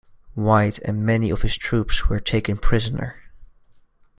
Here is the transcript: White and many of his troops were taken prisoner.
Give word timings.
White 0.33 0.79
and 0.79 1.05
many 1.05 1.29
of 1.29 1.43
his 1.43 1.55
troops 1.55 2.09
were 2.09 2.19
taken 2.19 2.57
prisoner. 2.57 3.21